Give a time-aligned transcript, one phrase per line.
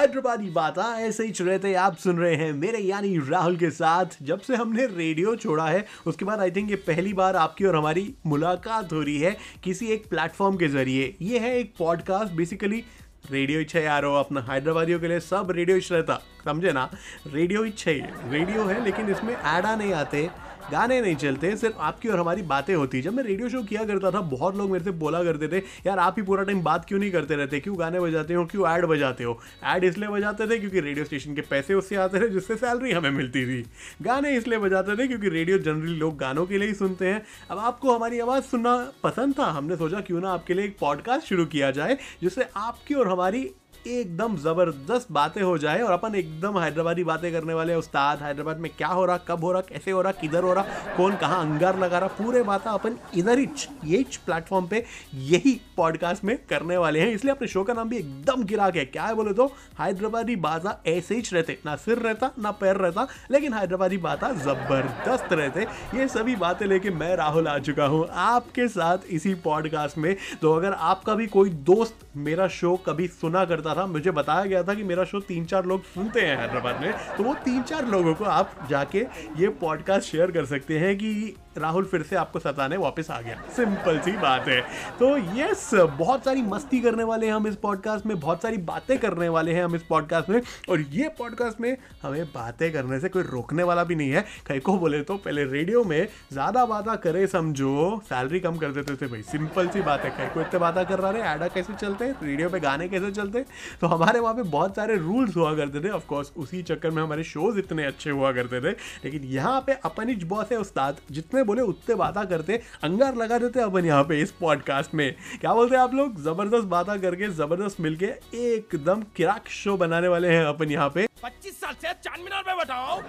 [0.00, 4.40] हैदराबादी बात ऐसे ही रहते आप सुन रहे हैं मेरे यानी राहुल के साथ, जब
[4.40, 8.14] से हमने रेडियो छोड़ा है, उसके बाद आई थिंक ये पहली बार आपकी और हमारी
[8.26, 12.82] मुलाकात हो रही है किसी एक प्लेटफॉर्म के ज़रिए। ये है एक पॉडकास्ट, बेसिकली
[13.30, 16.90] रेडियो इच्छा यार हो, अपना हैदराबादियों के लिए सब रेडियो इच्छा रहता, समझे ना?
[17.26, 20.28] रेडियो इच्छा ही रेडियो है, लेकिन इसमें एडा नहीं आते।
[20.72, 24.10] गाने नहीं चलते, सिर्फ़ आपकी और हमारी बातें होती। जब मैं रेडियो शो किया करता
[24.10, 26.98] था, बहुत लोग मेरे से बोला करते थे, यार, आप ही पूरा टाइम बात क्यों
[26.98, 27.60] नहीं करते रहते?
[27.60, 28.44] क्यों गाने बजाते हो?
[28.44, 29.40] क्यों ऐड बजाते हो?
[29.64, 33.10] ऐड इसलिए बजाते थे क्योंकि रेडियो स्टेशन के पैसे उससे आते थे, जिससे सैलरी हमें
[33.10, 33.70] मिलती थी।
[34.02, 37.58] गाने इसलिए बजाते थे क्योंकि रेडियो जनरली लोग गानों के लिए ही सुनते हैं। अब
[37.58, 41.46] आपको हमारी आवाज़ सुनना पसंद था, हमने सोचा क्यों ना आपके लिए एक पॉडकास्ट शुरू
[41.46, 43.50] किया जाए, जिससे आपकी और हमारी
[43.86, 48.70] एकदम ज़बरदस्त बातें हो जाए और अपन एकदम हैदराबादी बातें करने वाले उस्ताद, हैदराबाद में
[48.78, 51.78] क्या हो रहा, कब हो रहा, कैसे हो रहा, किधर हो रहा, कौन कहाँ अंगार
[51.78, 53.48] लगा रहा, पूरे बातें अपन इधर ही
[53.84, 57.96] ये प्लेटफॉर्म पे यही पॉडकास्ट में करने वाले हैं। इसलिए अपने शो का नाम भी
[57.96, 59.46] एकदम गिरा के क्या है बोले तो
[59.80, 65.32] हैदराबादी बाजा ऐसे ही रहते, ना सिर रहता, ना पैर रहता, लेकिन हैदराबादी बाता ज़बरदस्त
[65.32, 65.66] रहते।
[65.98, 70.52] ये सभी बातें लेके मैं राहुल आ चुका हूँ आपके साथ इसी पॉडकास्ट में। तो
[70.52, 74.74] अगर आपका भी कोई दोस्त मेरा शो कभी सुना करता था, मुझे बताया गया था
[74.74, 78.14] कि मेरा शो तीन चार लोग सुनते हैं हैदराबाद में। तो वो तीन चार लोगों
[78.14, 79.06] को आप जाके
[79.38, 83.36] ये पॉडकास्ट शेयर कर सकते हैं कि राहुल फिर से आपको सताने वापस आ गया।
[83.56, 84.60] सिंपल सी बात है।
[84.98, 88.98] तो यस बहुत सारी मस्ती करने वाले हैं हम इस पॉडकास्ट में, बहुत सारी बातें
[88.98, 93.08] करने वाले हैं हम इस पॉडकास्ट में। और ये पॉडकास्ट में हमें बातें करने से
[93.08, 96.96] कोई रोकने वाला भी नहीं है। कहीं को बोले तो पहले रेडियो में ज़्यादा बातें
[97.00, 100.60] करे समझो सैलरी कम कर देते थे भाई। सिंपल सी बात है, कहीं को इतने
[100.60, 103.44] बातें कर रहा है एडा कैसे चलते हैं रेडियो पे गाने कैसे चलते
[103.80, 107.24] तो हमारे वहाँ पे बहुत सारे रूल्स हुआ करते थे। ऑफकोर्स उसी चक्कर में हमारे
[107.24, 108.70] शोज़ इतने अच्छे हुआ करते थे।
[109.04, 113.38] लेकिन यहाँ पे अपन ही बॉस है उस्ताद जितने बोले उतने बातें करते अंगार लगा
[113.38, 116.20] देते अपन यहाँ पे इस पॉडकास्ट में। क्या बोलते हैं आप लोग?
[116.22, 118.06] ज़बरदस्त बातें करके ज़बरदस्त मिलके
[118.46, 122.54] एकदम किराक शो बनाने वाले हैं अपन यहाँ पे। पच्चीस साल से चाँद मीनार पे
[122.56, 123.00] बताओ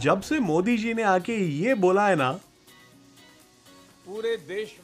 [0.00, 2.30] जब से मोदी जी ने आके ये बोला है ना
[4.06, 4.74] पूरे देश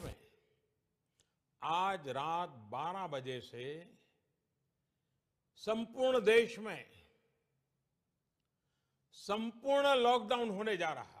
[1.63, 3.65] आज रात 12 बजे से
[5.55, 6.85] संपूर्ण देश में
[9.15, 11.20] संपूर्ण लॉकडाउन होने जा रहा है।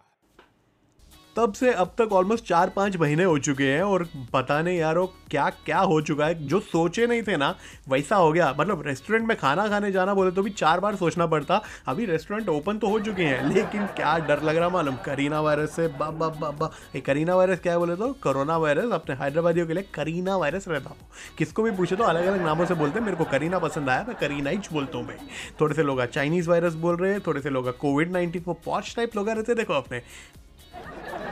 [1.35, 4.97] तब से अब तक ऑलमोस्ट चार पाँच महीने हो चुके हैं और पता नहीं यार
[4.97, 7.53] वो क्या क्या हो चुका है। जो सोचे नहीं थे ना,
[7.89, 11.25] वैसा हो गया। मतलब रेस्टोरेंट में खाना खाने जाना बोले तो भी चार बार सोचना
[11.25, 14.95] पड़ता। अभी रेस्टोरेंट ओपन तो हो चुके हैं, लेकिन क्या डर लग रहा मालूम?
[15.05, 18.11] करीना वायरस से बा बा बा बा। ये करीना वायरस क्या है बोले तो?
[18.23, 20.97] कोरोना वायरस अपने हैदराबादियों के लिए करीना वायरस रहता हूँ।
[21.37, 24.05] किसको भी पूछे तो अलग अलग नामों से बोलते हैं, मेरे को करीना पसंद आया,
[24.07, 25.27] मैं करीना ही बोलता हूँ भाई।
[25.61, 28.93] थोड़े से लोग चाइनीज़ वायरस बोल रहे हैं, थोड़े से लोग कोविड नाइन्टीन वो पॉच
[28.95, 30.01] टाइप लोग रहते देखो अपने।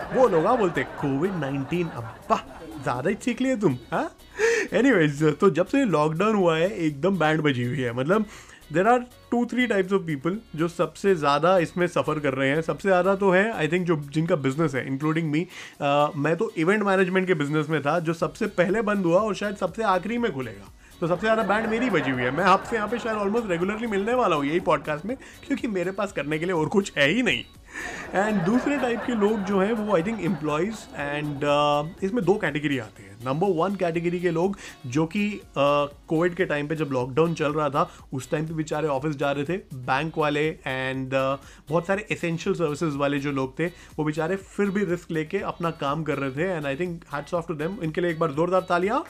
[0.10, 2.36] वो लोग बोलते कोविड नाइनटीन अब्बा,
[2.84, 4.10] ज़्यादा ही सीख लिए तुम हाँ?
[4.74, 8.26] एनीवेज तो जब से लॉकडाउन हुआ है, एकदम बैंड बजी हुई है। मतलब
[8.74, 9.00] there are
[9.32, 13.16] two three types of people जो सबसे ज़्यादा इसमें सफ़र कर रहे हैं। सबसे ज़्यादा
[13.16, 15.46] तो है आई थिंक जो, जिनका बिज़नेस है इंक्लूडिंग मी
[16.18, 19.56] मैं तो इवेंट मैनेजमेंट के बिज़नेस में था, जो सबसे पहले बंद हुआ और शायद
[19.58, 20.72] सबसे आखिरी में खुलेगा।
[21.02, 23.88] तो सबसे ज़्यादा बैंड मेरी बजी हुई है। मैं आपसे यहाँ पे शायद ऑलमोस्ट रेगुलरली
[23.88, 25.16] मिलने वाला हूँ यही पॉडकास्ट में,
[25.48, 27.44] क्योंकि मेरे पास करने के लिए और कुछ है ही नहीं।
[28.14, 31.44] एंड दूसरे टाइप के लोग जो हैं वो आई थिंक एम्प्लॉयज़ एंड
[32.04, 34.58] इसमें दो कैटेगरी आते हैं। नंबर वन कैटेगरी के लोग
[34.88, 38.54] जो कि कोविड uh, के टाइम पे जब लॉकडाउन चल रहा था उस टाइम पे
[38.54, 41.38] बेचारे ऑफ़िस जा रहे थे। बैंक वाले एंड uh,
[41.70, 43.68] बहुत सारे एसेंशियल सर्विसेज़ वाले जो लोग थे
[43.98, 47.34] वो बेचारे फिर भी रिस्क लेके अपना काम कर रहे थे। And I think hats
[47.34, 49.04] off to them इनके लिए एक बार जोरदार तालियाँ।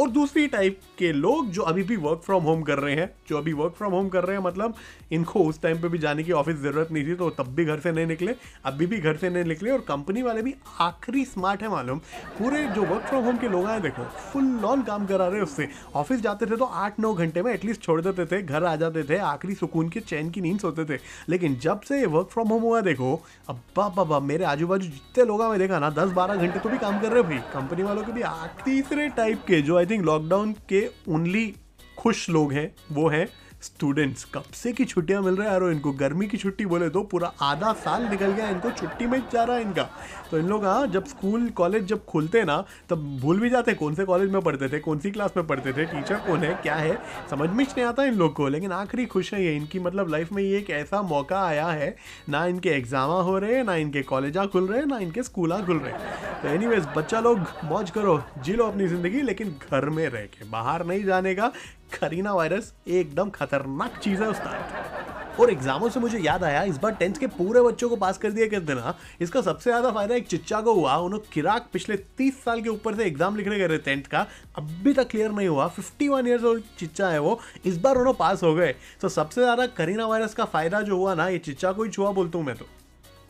[0.00, 3.38] और दूसरी टाइप के लोग जो अभी भी वर्क फ्रॉम होम कर रहे हैं, जो
[3.38, 4.74] अभी वर्क फ्रॉम होम कर रहे हैं मतलब
[5.12, 7.80] इनको उस टाइम पे भी जाने की ऑफ़िस ज़रूरत नहीं थी तो तब भी घर
[7.80, 11.62] से नहीं निकले, अभी भी घर से नहीं निकले और कंपनी वाले भी आखिरी स्मार्ट
[11.62, 11.98] है मालूम।
[12.38, 15.68] पूरे जो वर्क फ्रॉम होम के लोग आए, देखो फुल ऑन काम करा रहे उससे।
[15.94, 19.02] ऑफ़िस जाते थे तो आठ नौ घंटे में एटलीस्ट छोड़ देते थे, घर आ जाते
[19.04, 22.62] थे, आखिरी सुकून के चैन की नींद सोते थे। लेकिन जब से वर्क फ्रॉम होम
[22.62, 23.14] हुआ, देखो,
[23.48, 26.78] अब बाबा मेरे आजू बाजू जितने लोग मैं देखा ना, दस बारह घंटे तो भी
[26.78, 28.22] काम कर रहे भाई। कंपनी वालों के भी
[28.64, 31.54] तीसरे टाइप के, जो आई थिंक लॉकडाउन के ओनली
[31.98, 33.28] खुश लोग हैं वो हैं
[33.62, 37.02] स्टूडेंट्स, कब से की छुट्टियाँ मिल रहा है यारो इनको गर्मी की छुट्टी बोले तो
[37.04, 39.88] पूरा आधा साल निकल गया, इनको छुट्टी में जा रहा है इनका।
[40.30, 42.56] तो इन लोग हाँ जब स्कूल, कॉलेज जब खुलते ना,
[42.90, 45.72] तब भूल भी जाते कौन से कॉलेज में पढ़ते थे, कौन सी क्लास में पढ़ते
[45.72, 46.98] थे, टीचर कौन है, क्या है,
[47.30, 50.32] समझ में नहीं आता इन लोग को। लेकिन आखिरी खुश है ये, इनकी मतलब लाइफ
[50.32, 51.94] में ये एक ऐसा मौका आया है,
[52.28, 55.52] ना इनके एग्ज़ाम हो रहे हैं, ना इनके कॉलेजा खुल रहे हैं, ना इनके स्कूल
[55.66, 56.66] खुल रहे हैं। तो एनी
[56.96, 61.04] बच्चा लोग, मौज करो, जी लो अपनी ज़िंदगी, लेकिन घर में रह के, बाहर नहीं
[61.04, 61.50] जाने का
[61.92, 66.92] करीना वायरस एकदम खतरनाक चीज़ है उस्ताद और एग्जामों से मुझे याद आया, इस बार
[66.92, 70.26] टेंथ के पूरे बच्चों को पास कर दिया कहते ना इसका सबसे ज़्यादा फ़ायदा एक
[70.28, 74.02] चिच्चा को हुआ, उन्होंने किराक पिछले तीस साल के ऊपर से एग्ज़ाम लिखने गए टेंथ
[74.04, 74.26] का,
[74.56, 78.18] अभी तक क्लियर नहीं हुआ फिफ्टी वन ईयर्स ओल्ड चिच्चा है वो, इस बार उन्होंने
[78.18, 81.72] पास हो गए। तो सबसे ज़्यादा करीना वायरस का फ़ायदा जो हुआ ना, ये चिच्चा
[81.72, 82.66] को ही छुआ बोलता हूँ मैं तो।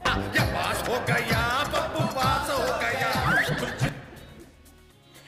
[0.00, 1.46] पास हो गया
[2.14, 2.67] पास हो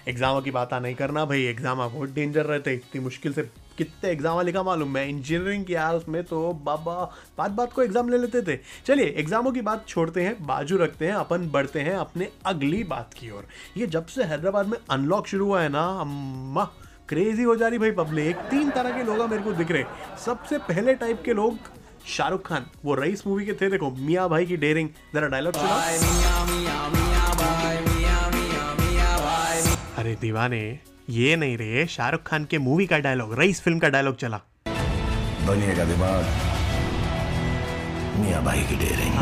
[0.08, 3.43] एग्ज़ाम की बात नहीं करना, भाई एग्ज़ाम बहुत डेंजर रहते, इतनी मुश्किल से
[3.79, 6.94] कितने एग्ज़ाम लिखा मालूम, मैं इंजीनियरिंग किया उसमें तो बाबा,
[7.38, 11.06] बात बात को एग्ज़ाम ले लेते थे। चलिए एग्जामों की बात छोड़ते हैं, बाजू रखते
[11.06, 15.26] हैं, अपन बढ़ते हैं अपने अगली बात की ओर। ये जब से हैदराबाद में अनलॉक
[15.26, 16.64] शुरू हुआ है ना, अम्मा
[17.08, 19.85] क्रेजी हो जा रही भाई पब्लिक तीन तरह के लोग मेरे को दिख रहे
[20.25, 21.58] सबसे पहले टाइप के लोग
[22.08, 27.00] शाहरुख खान, वो रईस मूवी के थे, देखो, मियाँ भाई की डेयरिंग जरा डायलॉग सुना
[30.00, 30.61] अरे दीवाने
[31.11, 34.41] ये नहीं रे शाहरुख खान के मूवी का डायलॉग रईस फ़िल्म का डायलॉग चला।
[35.47, 36.25] बनिएगा दिमाग
[38.20, 39.19] मियाँ भाई की डेयरिंग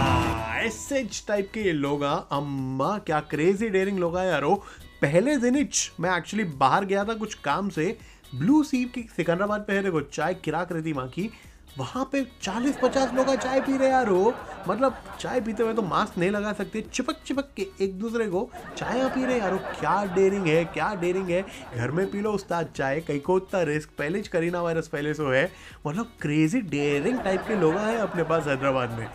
[0.67, 4.55] ऐसे टाइप के ये लोग हाँ, अम्मा क्या क्रेजी डेयरिंग लोग यारो
[5.03, 5.67] पहले दिन
[6.01, 7.97] मैं एक्चुअली बाहर गया था कुछ काम से
[8.35, 11.31] ब्लू सी की सिकंदराबाद पे है देखो चाय किराक रहती माँ की
[11.79, 14.33] वहाँ पे 40-50 लोग चाय पी रहे यार वो।
[14.69, 18.49] मतलब चाय पीते हुए तो मास्क नहीं लगा सकते। चिपक चिपक के एक दूसरे को
[18.77, 21.45] चाय पी रहे यार क्या डेरिंग है, क्या डेरिंग है।
[21.77, 25.37] घर में पी लो उस्ताद चाय, कहीं को उतना रिस्क पहले करीना वायरस, पहले से
[25.37, 25.51] है।
[25.87, 29.07] मतलब क्रेजी डेयरिंग टाइप के लोग हैं अपने पास हैदराबाद में।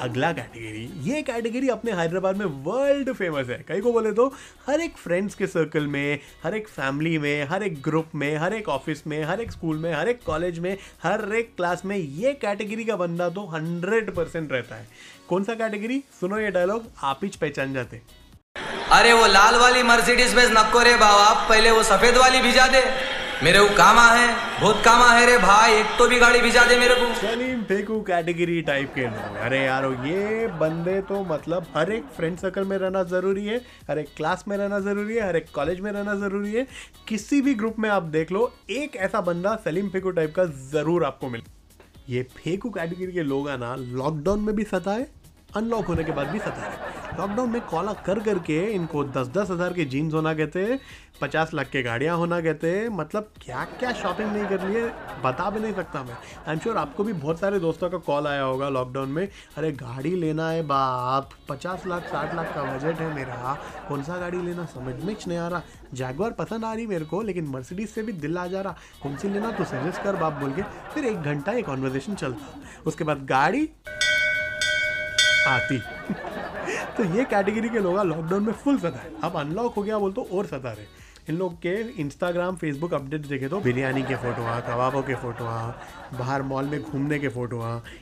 [0.00, 4.26] अगला कैटेगरी ये कैटेगरी अपने हैदराबाद में वर्ल्ड फ़ेमस है। कई को बोले तो
[4.66, 8.54] हर एक फ्रेंड्स के सर्कल में, हर एक फैमिली में, हर एक ग्रुप में, हर
[8.54, 11.96] एक ऑफ़िस में, हर एक स्कूल में, हर एक कॉलेज में, हर एक क्लास में
[11.96, 14.88] ये कैटेगरी का बंदा तो हंड्रेड परसेंट रहता है।
[15.28, 18.00] कौन सा कैटेगरी सुनो ये डायलॉग आप ही पहचान जाते।
[18.92, 22.80] अरे वो लाल वाली मर्सिडीज बेस नको रे बाबा पहले वो सफ़ेद वाली भिजा दे।
[23.42, 24.28] मेरे को कामा है,
[24.60, 28.00] बहुत कामा है रे भाई। एक तो भी गाड़ी भिजा दे मेरे को। सलीम फेकू
[28.02, 32.76] कैटेगरी टाइप के लोग अरे यारो, ये बंदे तो मतलब हर एक फ्रेंड सर्कल में
[32.78, 33.58] रहना ज़रूरी है,
[33.90, 36.66] हर एक क्लास में रहना ज़रूरी है, हर एक कॉलेज में रहना ज़रूरी है।
[37.08, 41.04] किसी भी ग्रुप में आप देख लो, एक ऐसा बंदा सलीम फेकू टाइप का ज़रूर
[41.04, 41.56] आपको मिले
[42.08, 45.06] ये फेकू कैटेगरी के लोग ना लॉकडाउन में भी सताए
[45.56, 46.87] अनलॉक होने के बाद भी सता रहे
[47.18, 50.78] लॉकडाउन में कॉला कर करके इनको दस दस हज़ार के जीन्स होना कहते
[51.20, 54.82] पचास लाख के गाड़ियाँ होना कहते मतलब क्या क्या शॉपिंग नहीं कर लिए
[55.24, 58.26] बता भी नहीं सकता मैं। आई एम श्योर आपको भी बहुत सारे दोस्तों का कॉल
[58.26, 59.26] आया होगा लॉकडाउन में।
[59.56, 63.56] अरे गाड़ी लेना है बाप, पचास लाख, साठ लाख का बजट है मेरा।
[63.88, 64.64] कौन सा गाड़ी लेना?
[64.66, 65.62] समझ में नहीं आ रहा।
[65.94, 69.16] जैगवार पसंद आ रही मेरे को, लेकिन मर्सिडीज से भी दिल आ जा रहा। कौन
[69.16, 70.62] सी लेना तो सजेस्ट कर बाप बोल के।
[70.94, 73.68] फिर एक घंटा एक कॉन्वर्जेशन चलता। उसके बाद गाड़ी
[75.48, 75.82] आती।
[76.98, 80.12] तो ये कैटेगरी के लोग लॉकडाउन में फुल सता है। अब अनलॉक हो गया बोल
[80.12, 84.42] तो और सता रहे इन लोग के इंस्टाग्राम फेसबुक अपडेट देखे तो बिरयानी के फ़ोटो
[84.66, 85.44] कबाबों के फ़ोटो
[86.18, 87.58] बाहर मॉल में घूमने के फ़ोटो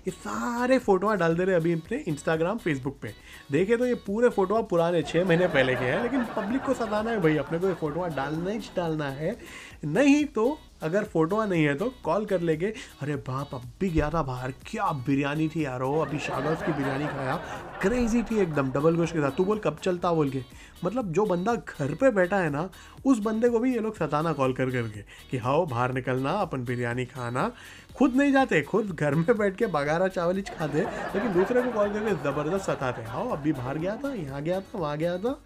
[0.06, 3.12] ये सारे फ़ोटो डाल दे रहे अभी अपने इंस्टाग्राम फेसबुक पे।
[3.52, 7.10] देखे तो ये पूरे फ़ोटो पुराने छः महीने पहले के हैं, लेकिन पब्लिक को सताना
[7.10, 9.36] है भाई। अपने को ये फ़ोटो डालना ही डालना है।
[9.84, 10.46] नहीं तो
[10.82, 14.52] अगर फ़ोटो नहीं है तो कॉल कर लेंगे। अरे बाप, अब भी गया था बाहर।
[14.66, 17.36] क्या बिरयानी थी यारो अभी शागज की बिरयानी खाया।
[17.82, 20.42] क्रेजी थी एकदम डबल गोश्त के साथ। तू बोल, कब चलता बोल के?
[20.84, 22.68] मतलब जो बंदा घर पे बैठा है ना,
[23.06, 26.64] उस बंदे को भी ये लोग सताना कॉल कर करके कि हाओ बाहर निकलना, अपन
[26.64, 27.50] बिरयानी खाना।
[27.96, 31.70] खुद नहीं जाते, खुद घर में बैठ के बगारा चावल ही खाते, लेकिन दूसरे को
[31.72, 35.38] कॉल करके ज़बरदस्त सताते हाओ अभी बाहर गया था, यहाँ गया था, वहाँ गया था।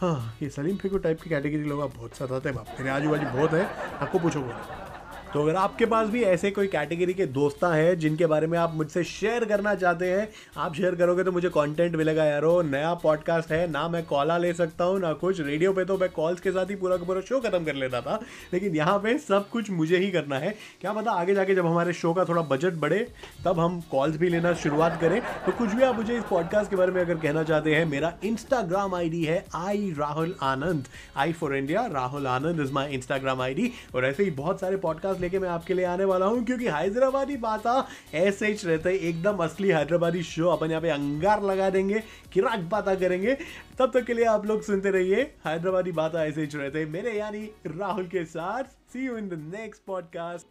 [0.00, 3.10] हाँ ये सलीम फिको टाइप की कैटेगरी लोग आप बहुत सताते हैं, बाप मेरे आजू
[3.10, 3.64] बाजू बहुत है,
[4.00, 4.85] आपको पूछो बोला।
[5.36, 8.74] तो अगर आपके पास भी ऐसे कोई कैटेगरी के दोस्ता हैं, जिनके बारे में आप
[8.74, 13.50] मुझसे शेयर करना चाहते हैं, आप शेयर करोगे तो मुझे कंटेंट मिलेगा यारो। नया पॉडकास्ट
[13.52, 16.50] है, ना मैं कॉला ले सकता हूँ, ना कुछ। रेडियो पे तो मैं कॉल्स के
[16.50, 18.18] साथ ही पूरा का पूरा शो खत्म कर लेता था,
[18.52, 21.92] लेकिन यहाँ पे सब कुछ मुझे ही करना है। क्या पता आगे जाके जब हमारे
[21.92, 23.06] शो का थोड़ा बजट बढ़े,
[23.44, 26.76] तब हम कॉल्स भी लेना शुरुआत करें। तो कुछ भी आप मुझे इस पॉडकास्ट के
[26.76, 31.56] बारे में अगर कहना चाहते हैं, मेरा इंस्टाग्राम आई है ID Rahul Anand I for
[31.56, 35.48] India Rahul Anand is my Instagram ID और ऐसे ही बहुत सारे पॉडकास्ट लेके मैं
[35.50, 37.62] आपके लिए आने वाला हूँ, क्योंकि हैदराबादी बात
[38.14, 42.02] ऐसे ही रहते है, एकदम असली हैदराबादी शो अपन यहाँ पे अंगार लगा देंगे,
[42.32, 43.36] किराक बाता करेंगे।
[43.78, 47.44] तब तक के लिए आप लोग सुनते रहिए, हैदराबादी बात ऐसे ही रहते मेरे यानी
[47.66, 50.46] राहुल के साथ see you in the next podcast